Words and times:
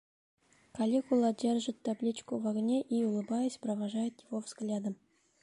Калигула 0.73 1.31
держит 1.31 1.83
табличку 1.83 2.39
в 2.39 2.47
огне 2.47 2.81
и, 2.81 3.03
улыбаясь, 3.03 3.59
провожает 3.59 4.19
его 4.23 4.39
взглядом. 4.39 4.95